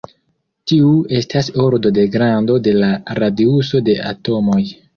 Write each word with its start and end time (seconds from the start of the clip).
Tiu 0.71 0.93
estas 1.17 1.49
ordo 1.65 1.93
de 1.99 2.07
grando 2.17 2.57
de 2.71 2.75
la 2.81 2.91
radiuso 3.23 3.85
de 3.91 3.99
atomoj. 4.15 4.61